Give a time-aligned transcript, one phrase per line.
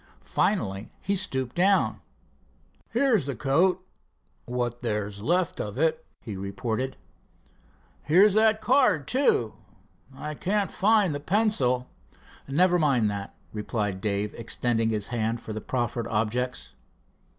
[0.19, 1.99] Finally he stooped down.
[2.89, 3.85] "Here's the coat
[4.45, 6.97] what there's left of it," he reported.
[8.01, 9.53] "Here's that card, too.
[10.17, 11.87] I can't find the pencil."
[12.47, 16.73] "Never mind that," replied Dave, extending his hand for the proffered objects.